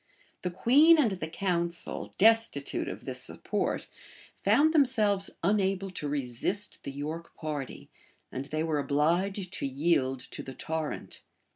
[0.41, 3.85] The queen and the council, destitute of this support,
[4.43, 7.87] found themselves unable to resist the York party;
[8.31, 11.21] and they were obliged to yield to the torrent.